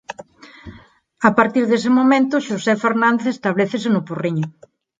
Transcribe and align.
A 1.27 1.29
partir 1.37 1.63
dese 1.67 1.89
momento 1.97 2.43
Xosé 2.47 2.73
Fernández 2.83 3.25
establécese 3.29 3.87
no 3.91 4.01
Porriño. 4.07 4.47